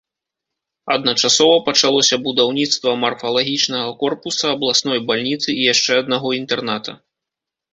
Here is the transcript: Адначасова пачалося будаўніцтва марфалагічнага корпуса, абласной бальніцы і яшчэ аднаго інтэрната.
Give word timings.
Адначасова 0.93 1.57
пачалося 1.67 2.15
будаўніцтва 2.25 2.95
марфалагічнага 3.03 3.93
корпуса, 4.01 4.45
абласной 4.55 4.99
бальніцы 5.13 5.49
і 5.57 5.59
яшчэ 5.73 5.91
аднаго 6.05 6.29
інтэрната. 6.41 6.91